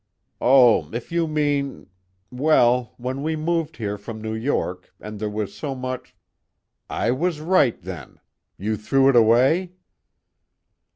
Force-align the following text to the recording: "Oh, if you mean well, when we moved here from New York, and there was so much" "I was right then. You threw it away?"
"Oh, 0.41 0.89
if 0.93 1.11
you 1.11 1.27
mean 1.27 1.85
well, 2.31 2.95
when 2.97 3.21
we 3.21 3.35
moved 3.35 3.77
here 3.77 3.99
from 3.99 4.19
New 4.19 4.33
York, 4.33 4.91
and 4.99 5.19
there 5.19 5.29
was 5.29 5.53
so 5.55 5.75
much" 5.75 6.15
"I 6.89 7.11
was 7.11 7.39
right 7.39 7.79
then. 7.79 8.19
You 8.57 8.77
threw 8.77 9.09
it 9.09 9.15
away?" 9.15 9.73